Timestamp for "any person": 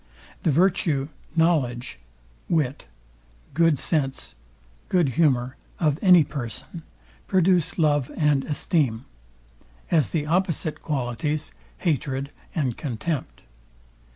6.01-6.81